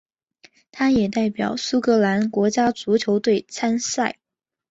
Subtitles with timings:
[0.71, 4.17] 他也代表苏格兰国家足球队参赛。